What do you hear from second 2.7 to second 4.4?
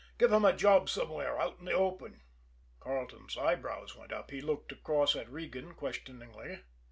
Carleton's eyebrows went up.